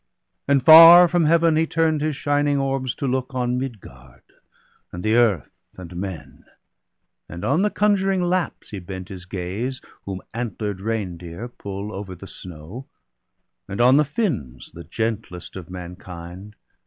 And 0.47 0.63
far 0.65 1.07
from 1.07 1.25
Heaven 1.25 1.55
he 1.57 1.67
turn'd 1.67 2.01
his 2.01 2.15
shining 2.15 2.57
orbs 2.57 2.95
To 2.95 3.05
look 3.05 3.35
on 3.35 3.59
Midgard, 3.59 4.23
and 4.91 5.03
the 5.03 5.13
earth, 5.13 5.51
and 5.77 5.95
men. 5.95 6.43
And 7.29 7.45
on 7.45 7.61
the 7.61 7.69
conjuring 7.69 8.23
Lapps 8.23 8.71
he 8.71 8.79
bent 8.79 9.09
his 9.09 9.25
gaze 9.25 9.79
Whom 10.05 10.23
antler'd 10.33 10.81
reindeer 10.81 11.49
pull 11.49 11.93
over 11.93 12.15
the 12.15 12.25
snow; 12.25 12.87
And 13.67 13.79
on 13.79 13.97
the 13.97 14.03
Finns, 14.03 14.71
the 14.71 14.83
gentlest 14.85 15.55
of 15.55 15.69
mankind. 15.69 16.55